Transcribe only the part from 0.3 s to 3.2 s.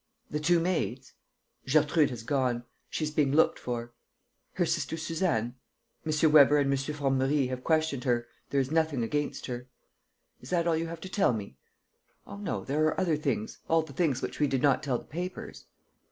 "The two maids?" "Gertrude has gone. She is